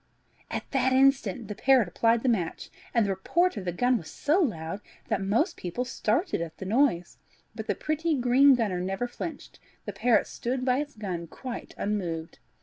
At 0.49 0.65
that 0.71 0.93
instant 0.93 1.47
the 1.47 1.53
parrot 1.53 1.87
applied 1.87 2.23
the 2.23 2.27
match, 2.27 2.71
and 2.91 3.05
the 3.05 3.11
report 3.11 3.55
of 3.55 3.65
the 3.65 3.71
cannon 3.71 3.99
was 3.99 4.09
so 4.09 4.39
loud 4.39 4.81
that 5.09 5.21
most 5.21 5.55
people 5.55 5.85
started 5.85 6.41
at 6.41 6.57
the 6.57 6.65
sound; 6.65 7.17
but 7.53 7.67
the 7.67 7.75
pretty 7.75 8.15
green 8.15 8.55
gunner 8.55 8.79
never 8.81 9.07
flinched 9.07 9.59
the 9.85 9.93
parrot 9.93 10.25
stood 10.25 10.65
by 10.65 10.79
its 10.79 10.95
gun 10.95 11.27
quite 11.27 11.75
unmoved. 11.77 12.39